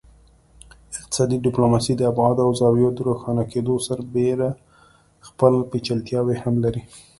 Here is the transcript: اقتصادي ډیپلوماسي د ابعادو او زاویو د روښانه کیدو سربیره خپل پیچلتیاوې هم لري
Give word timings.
اقتصادي 0.99 1.37
ډیپلوماسي 1.45 1.93
د 1.97 2.01
ابعادو 2.11 2.41
او 2.45 2.51
زاویو 2.59 2.89
د 2.93 2.99
روښانه 3.09 3.43
کیدو 3.51 3.75
سربیره 3.87 4.49
خپل 5.27 5.53
پیچلتیاوې 5.71 6.35
هم 6.43 6.55
لري 6.63 6.81